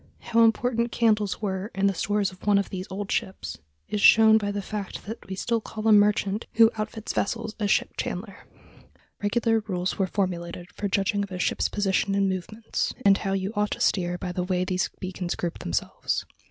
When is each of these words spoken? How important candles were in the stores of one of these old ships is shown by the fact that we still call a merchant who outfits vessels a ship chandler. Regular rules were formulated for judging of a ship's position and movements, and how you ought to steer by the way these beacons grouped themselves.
How 0.21 0.43
important 0.43 0.91
candles 0.91 1.43
were 1.43 1.69
in 1.75 1.85
the 1.85 1.93
stores 1.93 2.31
of 2.31 2.47
one 2.47 2.57
of 2.57 2.71
these 2.71 2.87
old 2.89 3.11
ships 3.11 3.59
is 3.87 4.01
shown 4.01 4.39
by 4.39 4.49
the 4.51 4.59
fact 4.63 5.05
that 5.05 5.27
we 5.29 5.35
still 5.35 5.61
call 5.61 5.87
a 5.87 5.91
merchant 5.91 6.47
who 6.53 6.71
outfits 6.75 7.13
vessels 7.13 7.53
a 7.59 7.67
ship 7.67 7.91
chandler. 7.97 8.47
Regular 9.21 9.59
rules 9.67 9.99
were 9.99 10.07
formulated 10.07 10.71
for 10.73 10.87
judging 10.87 11.21
of 11.21 11.31
a 11.31 11.37
ship's 11.37 11.69
position 11.69 12.15
and 12.15 12.27
movements, 12.27 12.95
and 13.05 13.19
how 13.19 13.33
you 13.33 13.53
ought 13.55 13.69
to 13.69 13.79
steer 13.79 14.17
by 14.17 14.31
the 14.31 14.41
way 14.43 14.65
these 14.65 14.89
beacons 14.99 15.35
grouped 15.35 15.59
themselves. 15.61 16.25